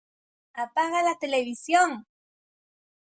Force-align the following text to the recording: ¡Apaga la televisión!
¡Apaga 0.63 1.03
la 1.03 1.19
televisión! 1.19 1.89